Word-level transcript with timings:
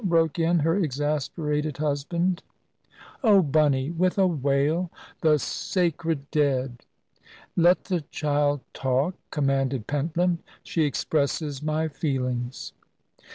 broke 0.03 0.39
in 0.39 0.57
her 0.57 0.75
exasperated 0.75 1.77
husband. 1.77 2.41
"Oh, 3.23 3.43
Bunny" 3.43 3.91
with 3.91 4.17
a 4.17 4.25
wail 4.25 4.89
"the 5.21 5.37
sacred 5.37 6.31
dead." 6.31 6.83
"Let 7.55 7.83
the 7.83 8.01
child 8.09 8.61
talk," 8.73 9.13
commanded 9.29 9.85
Pentland; 9.85 10.39
"she 10.63 10.85
expresses 10.85 11.61
my 11.61 11.87
feelings." 11.87 12.73